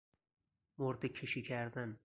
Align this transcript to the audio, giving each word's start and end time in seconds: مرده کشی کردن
مرده 0.77 1.09
کشی 1.09 1.41
کردن 1.41 1.97